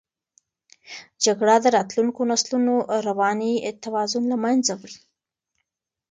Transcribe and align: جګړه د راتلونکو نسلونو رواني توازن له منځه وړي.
جګړه 1.25 1.55
د 1.61 1.65
راتلونکو 1.77 2.21
نسلونو 2.31 2.75
رواني 3.07 3.53
توازن 3.85 4.23
له 4.31 4.37
منځه 4.43 4.73
وړي. 4.79 4.99